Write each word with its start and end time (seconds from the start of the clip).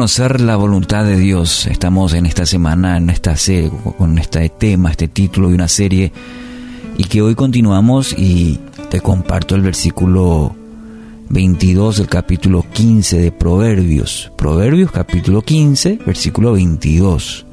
conocer 0.00 0.40
la 0.40 0.56
voluntad 0.56 1.04
de 1.04 1.18
Dios. 1.18 1.66
Estamos 1.66 2.14
en 2.14 2.24
esta 2.24 2.46
semana 2.46 2.96
en 2.96 3.10
esta 3.10 3.36
serie, 3.36 3.70
con 3.98 4.18
este 4.18 4.48
tema, 4.48 4.92
este 4.92 5.08
título 5.08 5.50
de 5.50 5.56
una 5.56 5.68
serie 5.68 6.10
y 6.96 7.04
que 7.04 7.20
hoy 7.20 7.34
continuamos 7.34 8.14
y 8.16 8.58
te 8.88 9.02
comparto 9.02 9.56
el 9.56 9.60
versículo 9.60 10.56
22 11.28 11.98
del 11.98 12.06
capítulo 12.06 12.64
15 12.72 13.18
de 13.18 13.30
Proverbios. 13.30 14.32
Proverbios 14.38 14.90
capítulo 14.90 15.42
15, 15.42 15.98
versículo 16.06 16.52
22. 16.52 17.44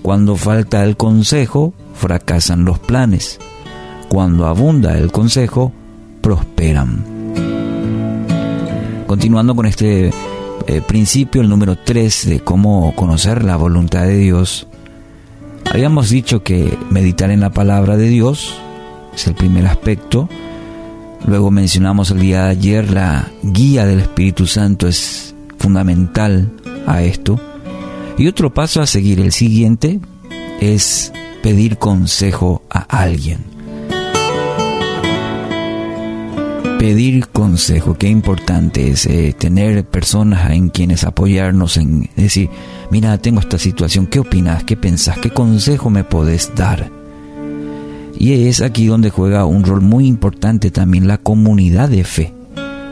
Cuando 0.00 0.36
falta 0.36 0.84
el 0.84 0.96
consejo, 0.96 1.74
fracasan 1.96 2.64
los 2.64 2.78
planes. 2.78 3.40
Cuando 4.08 4.46
abunda 4.46 4.96
el 4.96 5.10
consejo, 5.10 5.72
prosperan. 6.20 7.04
Continuando 9.08 9.56
con 9.56 9.66
este 9.66 10.12
eh, 10.66 10.80
principio, 10.80 11.42
el 11.42 11.48
número 11.48 11.76
3 11.76 12.28
de 12.28 12.40
cómo 12.40 12.94
conocer 12.96 13.44
la 13.44 13.56
voluntad 13.56 14.02
de 14.04 14.16
Dios, 14.16 14.66
habíamos 15.70 16.10
dicho 16.10 16.42
que 16.42 16.76
meditar 16.90 17.30
en 17.30 17.40
la 17.40 17.50
palabra 17.50 17.96
de 17.96 18.08
Dios 18.08 18.54
es 19.14 19.26
el 19.26 19.34
primer 19.34 19.66
aspecto. 19.66 20.28
Luego 21.26 21.50
mencionamos 21.50 22.10
el 22.10 22.20
día 22.20 22.44
de 22.44 22.50
ayer 22.50 22.90
la 22.90 23.30
guía 23.42 23.86
del 23.86 24.00
Espíritu 24.00 24.46
Santo 24.46 24.88
es 24.88 25.34
fundamental 25.58 26.50
a 26.86 27.02
esto. 27.02 27.40
Y 28.18 28.28
otro 28.28 28.52
paso 28.52 28.82
a 28.82 28.86
seguir, 28.86 29.20
el 29.20 29.32
siguiente, 29.32 30.00
es 30.60 31.12
pedir 31.42 31.78
consejo 31.78 32.62
a 32.70 32.80
alguien. 32.80 33.53
Pedir 36.84 37.28
consejo, 37.28 37.96
qué 37.96 38.08
importante 38.08 38.90
es 38.90 39.06
eh, 39.06 39.34
tener 39.38 39.86
personas 39.86 40.50
en 40.50 40.68
quienes 40.68 41.04
apoyarnos, 41.04 41.78
en 41.78 42.10
decir, 42.14 42.50
mira, 42.90 43.16
tengo 43.16 43.40
esta 43.40 43.58
situación, 43.58 44.06
¿qué 44.06 44.18
opinas? 44.18 44.64
¿Qué 44.64 44.76
pensás? 44.76 45.16
¿Qué 45.16 45.30
consejo 45.30 45.88
me 45.88 46.04
podés 46.04 46.52
dar? 46.54 46.90
Y 48.18 48.48
es 48.48 48.60
aquí 48.60 48.84
donde 48.84 49.08
juega 49.08 49.46
un 49.46 49.64
rol 49.64 49.80
muy 49.80 50.06
importante 50.06 50.70
también 50.70 51.08
la 51.08 51.16
comunidad 51.16 51.88
de 51.88 52.04
fe, 52.04 52.34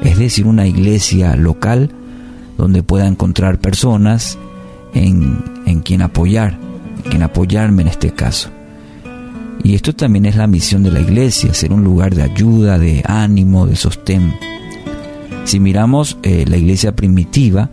es 0.03 0.17
decir, 0.17 0.47
una 0.47 0.67
iglesia 0.67 1.37
local 1.37 1.91
donde 2.57 2.83
pueda 2.83 3.07
encontrar 3.07 3.59
personas 3.59 4.39
en, 4.95 5.45
en 5.67 5.81
quien 5.81 6.01
apoyar, 6.01 6.59
en 7.05 7.11
quien 7.11 7.23
apoyarme 7.23 7.83
en 7.83 7.89
este 7.89 8.13
caso. 8.13 8.49
Y 9.65 9.75
esto 9.75 9.95
también 9.95 10.27
es 10.27 10.37
la 10.37 10.47
misión 10.47 10.83
de 10.83 10.91
la 10.91 11.01
iglesia, 11.01 11.55
ser 11.55 11.73
un 11.73 11.85
lugar 11.85 12.15
de 12.15 12.23
ayuda, 12.23 12.79
de 12.79 13.03
ánimo, 13.07 13.67
de 13.67 13.77
sostén. 13.77 14.35
Si 15.45 15.61
miramos 15.61 16.19
eh, 16.23 16.45
la 16.49 16.57
iglesia 16.57 16.95
primitiva, 16.95 17.71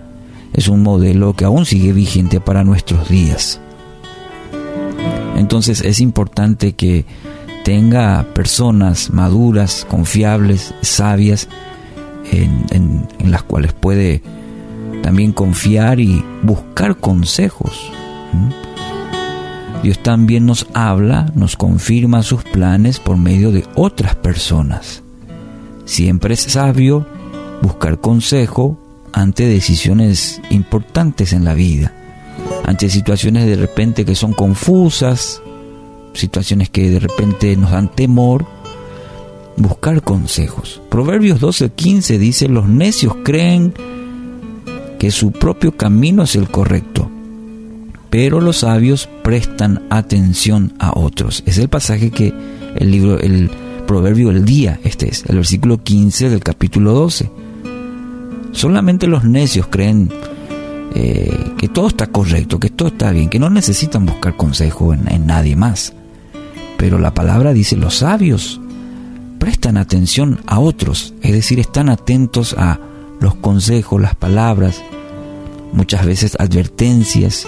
es 0.53 0.67
un 0.67 0.83
modelo 0.83 1.33
que 1.33 1.45
aún 1.45 1.65
sigue 1.65 1.93
vigente 1.93 2.39
para 2.39 2.63
nuestros 2.63 3.09
días. 3.09 3.59
Entonces 5.35 5.81
es 5.81 5.99
importante 5.99 6.73
que 6.73 7.05
tenga 7.63 8.25
personas 8.33 9.11
maduras, 9.11 9.85
confiables, 9.89 10.73
sabias, 10.81 11.47
en, 12.31 13.07
las 13.23 13.43
cuales 13.43 13.73
puede 13.73 14.21
también 15.01 15.31
confiar 15.31 15.99
y 15.99 16.23
buscar 16.43 16.97
consejos. 16.97 17.91
Dios 19.83 19.99
también 20.03 20.45
nos 20.45 20.67
habla, 20.73 21.31
nos 21.35 21.55
confirma 21.55 22.23
sus 22.23 22.43
planes 22.43 22.99
por 22.99 23.17
medio 23.17 23.51
de 23.51 23.65
otras 23.75 24.15
personas. 24.15 25.03
Siempre 25.85 26.33
es 26.33 26.41
sabio 26.41 27.07
buscar 27.61 27.99
consejo 27.99 28.77
ante 29.13 29.45
decisiones 29.45 30.41
importantes 30.49 31.33
en 31.33 31.45
la 31.45 31.53
vida, 31.53 31.93
ante 32.65 32.89
situaciones 32.89 33.45
de 33.45 33.55
repente 33.55 34.05
que 34.05 34.15
son 34.15 34.33
confusas, 34.33 35.41
situaciones 36.13 36.69
que 36.69 36.89
de 36.89 36.99
repente 36.99 37.55
nos 37.55 37.71
dan 37.71 37.89
temor, 37.89 38.45
buscar 39.57 40.01
consejos. 40.01 40.81
Proverbios 40.89 41.39
12:15 41.39 42.17
dice, 42.17 42.49
los 42.49 42.67
necios 42.67 43.15
creen 43.23 43.73
que 44.99 45.11
su 45.11 45.31
propio 45.31 45.75
camino 45.77 46.23
es 46.23 46.35
el 46.35 46.49
correcto, 46.49 47.09
pero 48.09 48.41
los 48.41 48.57
sabios 48.57 49.09
prestan 49.23 49.83
atención 49.89 50.73
a 50.79 50.97
otros. 50.97 51.43
Es 51.45 51.57
el 51.57 51.69
pasaje 51.69 52.11
que 52.11 52.33
el 52.75 52.91
libro, 52.91 53.19
el 53.19 53.49
proverbio 53.87 54.29
del 54.29 54.45
día, 54.45 54.79
este 54.83 55.09
es, 55.09 55.23
el 55.27 55.37
versículo 55.37 55.83
15 55.83 56.29
del 56.29 56.43
capítulo 56.43 56.93
12. 56.93 57.29
Solamente 58.51 59.07
los 59.07 59.23
necios 59.23 59.67
creen 59.67 60.09
eh, 60.95 61.53
que 61.57 61.67
todo 61.67 61.87
está 61.87 62.07
correcto, 62.07 62.59
que 62.59 62.69
todo 62.69 62.87
está 62.87 63.11
bien, 63.11 63.29
que 63.29 63.39
no 63.39 63.49
necesitan 63.49 64.05
buscar 64.05 64.35
consejo 64.35 64.93
en, 64.93 65.11
en 65.11 65.27
nadie 65.27 65.55
más. 65.55 65.93
Pero 66.77 66.97
la 66.97 67.13
palabra 67.13 67.53
dice, 67.53 67.75
los 67.75 67.97
sabios 67.97 68.59
prestan 69.37 69.77
atención 69.77 70.39
a 70.47 70.59
otros, 70.59 71.13
es 71.21 71.31
decir, 71.31 71.59
están 71.59 71.89
atentos 71.89 72.55
a 72.57 72.79
los 73.19 73.35
consejos, 73.35 74.01
las 74.01 74.15
palabras, 74.15 74.81
muchas 75.73 76.05
veces 76.05 76.35
advertencias, 76.39 77.47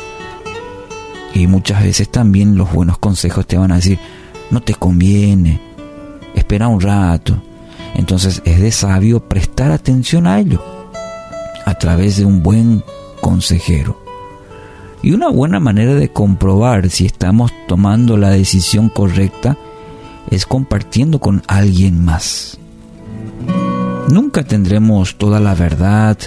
y 1.34 1.48
muchas 1.48 1.84
veces 1.84 2.10
también 2.10 2.58
los 2.58 2.72
buenos 2.72 2.98
consejos 2.98 3.48
te 3.48 3.58
van 3.58 3.72
a 3.72 3.76
decir, 3.76 4.00
no 4.50 4.62
te 4.62 4.74
conviene, 4.74 5.60
espera 6.36 6.68
un 6.68 6.82
rato. 6.82 7.42
Entonces 7.96 8.42
es 8.46 8.60
de 8.60 8.72
sabio 8.72 9.28
prestar 9.28 9.72
atención 9.72 10.28
a 10.28 10.40
ello 10.40 10.64
a 11.66 11.76
través 11.76 12.18
de 12.18 12.26
un 12.26 12.44
buen 12.44 12.84
consejero. 13.22 14.02
Y 15.04 15.14
una 15.14 15.30
buena 15.30 15.60
manera 15.60 15.96
de 15.96 16.10
comprobar 16.10 16.90
si 16.90 17.06
estamos 17.06 17.52
tomando 17.68 18.18
la 18.18 18.30
decisión 18.30 18.90
correcta 18.90 19.58
es 20.30 20.46
compartiendo 20.46 21.20
con 21.20 21.42
alguien 21.48 22.04
más. 22.04 22.58
Nunca 24.10 24.44
tendremos 24.44 25.18
toda 25.18 25.40
la 25.40 25.56
verdad 25.56 26.18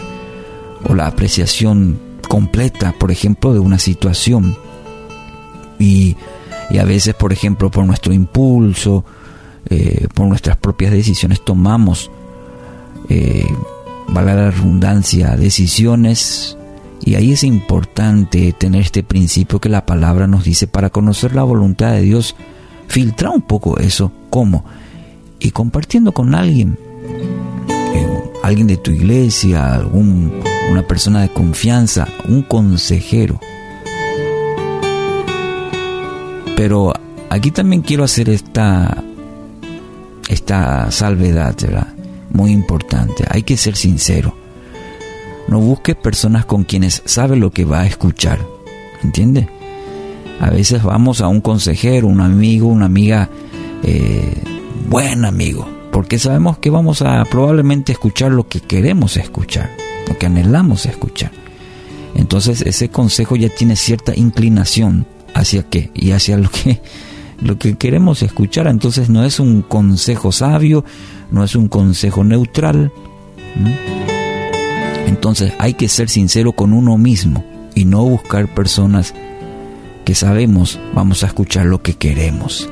o 0.89 0.95
la 0.95 1.07
apreciación 1.07 1.99
completa, 2.29 2.95
por 2.99 3.11
ejemplo, 3.11 3.53
de 3.53 3.61
una 3.61 3.79
situación 3.79 4.57
y, 6.71 6.79
a 6.79 6.85
veces, 6.85 7.15
por 7.15 7.33
ejemplo, 7.33 7.71
por 7.71 7.85
nuestro 7.85 8.13
impulso, 8.13 9.05
eh, 9.69 10.07
por 10.15 10.27
nuestras 10.27 10.57
propias 10.57 10.93
decisiones, 10.93 11.45
tomamos, 11.45 12.11
eh, 13.09 13.47
valga 14.09 14.35
la 14.35 14.51
redundancia, 14.51 15.37
decisiones. 15.37 16.57
Y 17.01 17.17
ahí 17.17 17.33
es 17.33 17.45
importante 17.45 18.53
tener 18.53 18.83
este 18.83 19.03
principio 19.03 19.61
que 19.61 19.69
la 19.69 19.85
palabra 19.85 20.27
nos 20.27 20.45
dice 20.45 20.67
para 20.67 20.91
conocer 20.91 21.35
la 21.35 21.43
voluntad 21.43 21.93
de 21.93 22.03
Dios. 22.03 22.35
Filtra 22.89 23.31
un 23.31 23.43
poco 23.43 23.79
eso. 23.79 24.11
¿Cómo? 24.31 24.65
Y 25.39 25.51
compartiendo 25.51 26.13
con 26.13 26.35
alguien, 26.35 26.79
alguien 28.43 28.67
de 28.67 28.79
tu 28.79 28.91
iglesia, 28.91 29.75
algún, 29.75 30.33
una 30.71 30.87
persona 30.87 31.23
de 31.23 31.29
confianza, 31.29 32.09
un 32.27 32.43
consejero. 32.43 33.39
Pero 36.57 36.93
aquí 37.31 37.51
también 37.51 37.83
quiero 37.83 38.05
hacer 38.05 38.29
esta, 38.29 39.03
esta 40.29 40.91
salvedad, 40.91 41.55
¿verdad? 41.61 41.89
Muy 42.31 42.53
importante. 42.53 43.25
Hay 43.29 43.43
que 43.43 43.57
ser 43.57 43.77
sincero. 43.77 44.35
No 45.49 45.61
busques 45.61 45.97
personas 45.97 46.45
con 46.47 46.65
quienes 46.65 47.03
sabe 47.05 47.37
lo 47.37 47.51
que 47.51 47.65
va 47.65 47.81
a 47.81 47.87
escuchar. 47.87 48.39
¿Entiende? 49.03 49.49
A 50.41 50.51
veces 50.51 50.83
vamos 50.83 51.21
a 51.21 51.29
un 51.29 51.41
consejero, 51.41 52.07
un 52.07 52.21
amigo, 52.21 52.69
una 52.69 52.87
amiga, 52.87 53.29
eh, 53.83 54.35
buen 54.89 55.25
amigo, 55.25 55.69
porque 55.93 56.19
sabemos 56.19 56.59
que 56.59 56.71
vamos 56.71 57.03
a 57.03 57.25
probablemente 57.25 57.93
escuchar 57.93 58.33
lo 58.33 58.49
que 58.49 58.61
queremos 58.61 59.17
escuchar, 59.17 59.71
lo 60.09 60.19
que 60.19 60.27
anhelamos 60.27 60.87
escuchar. 60.87 61.31
Entonces 62.15 62.63
ese 62.63 62.89
consejo 62.89 63.37
ya 63.37 63.49
tiene 63.49 63.77
cierta 63.77 64.13
inclinación 64.15 65.07
hacia 65.35 65.65
qué 65.65 65.91
y 65.95 66.13
hacia 66.13 66.39
lo 66.39 66.49
que 66.51 66.81
lo 67.41 67.59
que 67.59 67.77
queremos 67.77 68.23
escuchar. 68.23 68.67
Entonces 68.67 69.09
no 69.11 69.25
es 69.25 69.41
un 69.41 69.63
consejo 69.63 70.33
sabio, 70.33 70.85
no 71.31 71.45
es 71.45 71.55
un 71.57 71.69
consejo 71.69 72.25
neutral. 72.25 72.93
Entonces 75.07 75.53
hay 75.59 75.75
que 75.75 75.89
ser 75.89 76.09
sincero 76.09 76.53
con 76.53 76.73
uno 76.73 76.97
mismo 76.97 77.45
y 77.75 77.85
no 77.85 78.05
buscar 78.05 78.53
personas 78.55 79.15
que 80.05 80.15
sabemos 80.15 80.79
vamos 80.95 81.23
a 81.23 81.27
escuchar 81.27 81.67
lo 81.67 81.83
que 81.83 81.95
queremos. 81.95 82.69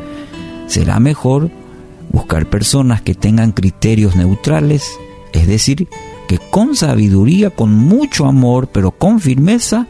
Será 0.66 1.00
mejor 1.00 1.50
buscar 2.10 2.46
personas 2.46 3.02
que 3.02 3.14
tengan 3.14 3.52
criterios 3.52 4.16
neutrales, 4.16 4.90
es 5.32 5.46
decir, 5.46 5.88
que 6.28 6.38
con 6.38 6.76
sabiduría, 6.76 7.50
con 7.50 7.74
mucho 7.74 8.26
amor, 8.26 8.68
pero 8.68 8.90
con 8.90 9.20
firmeza, 9.20 9.86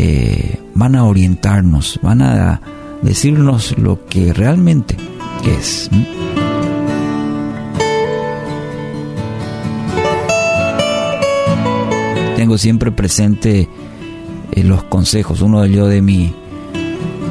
eh, 0.00 0.60
van 0.74 0.94
a 0.94 1.02
orientarnos, 1.04 1.98
van 2.02 2.22
a 2.22 2.60
decirnos 3.02 3.76
lo 3.78 4.06
que 4.06 4.32
realmente 4.32 4.96
es. 5.44 5.90
tengo 12.36 12.56
siempre 12.56 12.92
presente 12.92 13.68
eh, 14.52 14.62
los 14.62 14.84
consejos. 14.84 15.42
Uno 15.42 15.60
de 15.60 15.68
ellos 15.68 15.88
de 15.88 16.00
mi, 16.00 16.32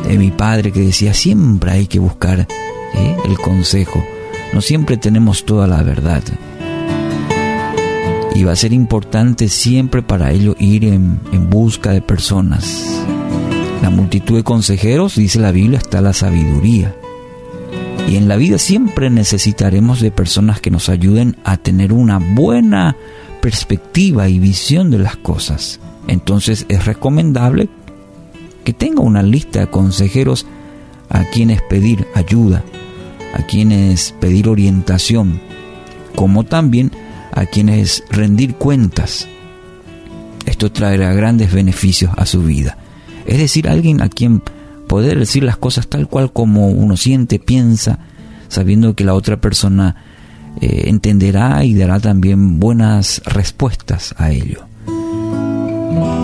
de 0.06 0.18
mi 0.18 0.32
padre 0.32 0.74
que 0.74 0.82
decía, 0.82 1.14
siempre 1.14 1.72
hay 1.72 1.88
que 1.88 2.00
buscar 2.00 2.46
el 3.26 3.38
consejo. 3.38 4.04
No 4.54 4.60
siempre 4.60 4.98
tenemos 4.98 5.46
toda 5.46 5.66
la 5.66 5.82
verdad. 5.84 6.24
Y 8.38 8.44
va 8.44 8.52
a 8.52 8.56
ser 8.56 8.72
importante 8.72 9.50
siempre 9.50 10.04
para 10.04 10.32
ello 10.32 10.56
ir 10.60 10.86
en, 10.86 11.20
en 11.32 11.50
busca 11.50 11.92
de 11.92 12.04
personas. 12.04 13.04
La 13.82 13.90
multitud 13.90 14.36
de 14.36 14.44
consejeros, 14.44 15.16
dice 15.16 15.40
la 15.40 15.52
Biblia, 15.52 15.80
está 15.80 16.02
la 16.02 16.14
sabiduría. 16.14 16.96
Y 18.08 18.16
en 18.16 18.28
la 18.28 18.36
vida 18.36 18.60
siempre 18.60 19.10
necesitaremos 19.10 20.02
de 20.02 20.12
personas 20.12 20.62
que 20.62 20.70
nos 20.70 20.88
ayuden 20.88 21.36
a 21.46 21.58
tener 21.58 21.92
una 21.92 22.20
buena 22.20 22.96
perspectiva 23.42 24.30
y 24.30 24.38
visión 24.38 24.92
de 24.92 25.00
las 25.00 25.18
cosas. 25.18 25.80
Entonces 26.08 26.68
es 26.70 26.86
recomendable 26.86 27.70
que 28.64 28.74
tenga 28.74 29.02
una 29.02 29.24
lista 29.24 29.62
de 29.62 29.68
consejeros 29.68 30.46
a 31.10 31.24
quienes 31.24 31.64
pedir 31.64 32.06
ayuda, 32.14 32.64
a 33.34 33.48
quienes 33.48 34.14
pedir 34.20 34.48
orientación, 34.48 35.42
como 36.16 36.44
también 36.44 36.92
a 37.38 37.46
quienes 37.46 38.04
rendir 38.10 38.56
cuentas. 38.56 39.28
Esto 40.46 40.72
traerá 40.72 41.14
grandes 41.14 41.54
beneficios 41.54 42.12
a 42.18 42.26
su 42.26 42.42
vida. 42.42 42.78
Es 43.28 43.38
decir, 43.38 43.70
alguien 43.70 44.02
a 44.02 44.10
quien 44.10 44.42
poder 44.88 45.20
decir 45.20 45.44
las 45.44 45.58
cosas 45.58 45.88
tal 45.88 46.08
cual 46.08 46.32
como 46.34 46.70
uno 46.70 46.98
siente, 46.98 47.38
piensa, 47.38 48.00
sabiendo 48.48 48.96
que 48.96 49.04
la 49.04 49.14
otra 49.14 49.40
persona 49.40 49.96
eh, 50.60 50.86
entenderá 50.88 51.64
y 51.64 51.76
dará 51.76 52.00
también 52.00 52.60
buenas 52.60 53.22
respuestas 53.26 54.16
a 54.18 54.32
ello. 54.32 54.66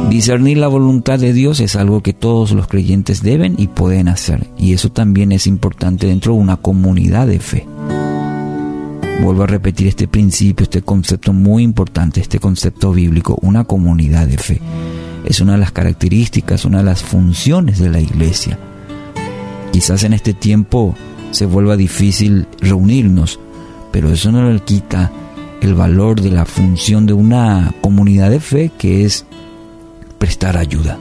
Discernir 0.09 0.57
la 0.57 0.67
voluntad 0.67 1.19
de 1.19 1.33
Dios 1.33 1.59
es 1.59 1.75
algo 1.75 2.01
que 2.01 2.13
todos 2.13 2.51
los 2.53 2.67
creyentes 2.67 3.21
deben 3.21 3.55
y 3.57 3.67
pueden 3.67 4.07
hacer, 4.07 4.47
y 4.57 4.73
eso 4.73 4.91
también 4.91 5.31
es 5.31 5.45
importante 5.45 6.07
dentro 6.07 6.33
de 6.33 6.39
una 6.39 6.57
comunidad 6.57 7.27
de 7.27 7.39
fe. 7.39 7.67
Vuelvo 9.21 9.43
a 9.43 9.47
repetir 9.47 9.87
este 9.87 10.07
principio, 10.07 10.63
este 10.63 10.81
concepto 10.81 11.33
muy 11.33 11.63
importante, 11.63 12.19
este 12.19 12.39
concepto 12.39 12.91
bíblico, 12.91 13.37
una 13.41 13.63
comunidad 13.63 14.27
de 14.27 14.37
fe 14.37 14.61
es 15.25 15.39
una 15.39 15.53
de 15.53 15.59
las 15.59 15.71
características, 15.71 16.65
una 16.65 16.79
de 16.79 16.83
las 16.83 17.03
funciones 17.03 17.79
de 17.79 17.89
la 17.89 17.99
iglesia. 17.99 18.57
Quizás 19.71 20.03
en 20.03 20.13
este 20.13 20.33
tiempo 20.33 20.95
se 21.31 21.45
vuelva 21.45 21.77
difícil 21.77 22.47
reunirnos, 22.59 23.39
pero 23.91 24.11
eso 24.11 24.31
no 24.31 24.49
le 24.49 24.59
quita 24.59 25.11
el 25.61 25.75
valor 25.75 26.21
de 26.21 26.31
la 26.31 26.45
función 26.45 27.05
de 27.05 27.13
una 27.13 27.73
comunidad 27.81 28.29
de 28.29 28.39
fe 28.39 28.71
que 28.77 29.05
es 29.05 29.25
prestar 30.17 30.57
ayuda. 30.57 30.97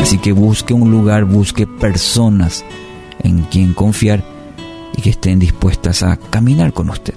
Así 0.00 0.18
que 0.18 0.32
busque 0.32 0.72
un 0.72 0.90
lugar, 0.90 1.24
busque 1.24 1.66
personas 1.66 2.64
en 3.22 3.42
quien 3.42 3.74
confiar 3.74 4.24
que 5.00 5.10
estén 5.10 5.38
dispuestas 5.38 6.02
a 6.02 6.16
caminar 6.16 6.72
con 6.72 6.90
usted. 6.90 7.14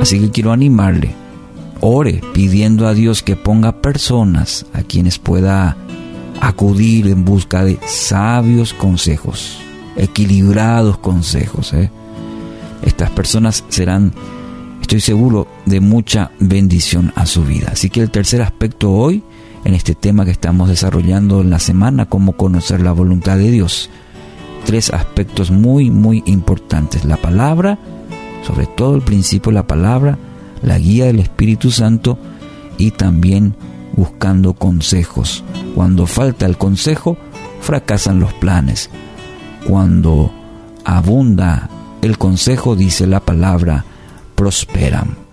Así 0.00 0.20
que 0.20 0.30
quiero 0.30 0.52
animarle 0.52 1.14
ore 1.80 2.20
pidiendo 2.32 2.86
a 2.86 2.94
Dios 2.94 3.22
que 3.22 3.36
ponga 3.36 3.80
personas 3.80 4.66
a 4.72 4.82
quienes 4.82 5.18
pueda 5.18 5.76
acudir 6.40 7.08
en 7.08 7.24
busca 7.24 7.64
de 7.64 7.78
sabios 7.86 8.74
consejos, 8.74 9.58
equilibrados 9.96 10.98
consejos. 10.98 11.72
¿eh? 11.72 11.90
Estas 12.82 13.10
personas 13.10 13.64
serán, 13.68 14.12
estoy 14.80 15.00
seguro, 15.00 15.48
de 15.66 15.80
mucha 15.80 16.30
bendición 16.38 17.12
a 17.16 17.26
su 17.26 17.44
vida. 17.44 17.70
Así 17.72 17.90
que 17.90 18.00
el 18.00 18.10
tercer 18.10 18.42
aspecto 18.42 18.92
hoy, 18.92 19.22
en 19.64 19.74
este 19.74 19.94
tema 19.94 20.24
que 20.24 20.30
estamos 20.30 20.68
desarrollando 20.68 21.40
en 21.40 21.50
la 21.50 21.58
semana, 21.58 22.06
cómo 22.06 22.32
conocer 22.32 22.80
la 22.80 22.92
voluntad 22.92 23.36
de 23.36 23.50
Dios. 23.50 23.90
Tres 24.68 24.90
aspectos 24.90 25.50
muy, 25.50 25.90
muy 25.90 26.22
importantes. 26.26 27.06
La 27.06 27.16
palabra, 27.16 27.78
sobre 28.46 28.66
todo 28.66 28.96
el 28.96 29.00
principio 29.00 29.50
la 29.50 29.66
palabra, 29.66 30.18
la 30.60 30.76
guía 30.76 31.06
del 31.06 31.20
Espíritu 31.20 31.70
Santo 31.70 32.18
y 32.76 32.90
también 32.90 33.54
buscando 33.96 34.52
consejos. 34.52 35.42
Cuando 35.74 36.06
falta 36.06 36.44
el 36.44 36.58
consejo, 36.58 37.16
fracasan 37.62 38.20
los 38.20 38.34
planes. 38.34 38.90
Cuando 39.66 40.30
abunda 40.84 41.70
el 42.02 42.18
consejo, 42.18 42.76
dice 42.76 43.06
la 43.06 43.20
palabra, 43.20 43.86
prosperan. 44.34 45.27